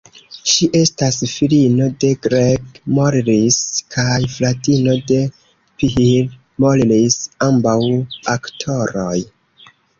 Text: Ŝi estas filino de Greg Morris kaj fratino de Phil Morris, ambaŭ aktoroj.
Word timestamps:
Ŝi 0.51 0.67
estas 0.77 1.17
filino 1.33 1.89
de 2.03 2.09
Greg 2.23 2.79
Morris 2.99 3.59
kaj 3.97 4.17
fratino 4.37 4.97
de 5.13 5.21
Phil 5.85 6.35
Morris, 6.67 7.21
ambaŭ 7.51 7.79
aktoroj. 8.39 9.17